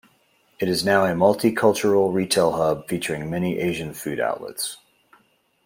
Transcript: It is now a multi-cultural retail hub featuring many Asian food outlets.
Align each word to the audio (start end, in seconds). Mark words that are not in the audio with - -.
It 0.59 0.67
is 0.67 0.83
now 0.83 1.05
a 1.05 1.13
multi-cultural 1.13 2.11
retail 2.11 2.53
hub 2.53 2.87
featuring 2.87 3.29
many 3.29 3.59
Asian 3.59 3.93
food 3.93 4.19
outlets. 4.19 4.77